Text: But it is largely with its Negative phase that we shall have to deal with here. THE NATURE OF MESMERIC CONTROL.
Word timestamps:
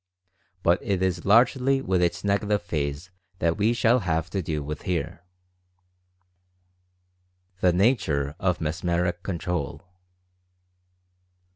But 0.63 0.79
it 0.81 1.03
is 1.03 1.25
largely 1.25 1.79
with 1.79 2.01
its 2.01 2.23
Negative 2.23 2.59
phase 2.63 3.11
that 3.37 3.57
we 3.57 3.71
shall 3.71 3.99
have 3.99 4.31
to 4.31 4.41
deal 4.41 4.63
with 4.63 4.81
here. 4.81 5.23
THE 7.59 7.71
NATURE 7.71 8.35
OF 8.39 8.59
MESMERIC 8.59 9.21
CONTROL. 9.21 9.87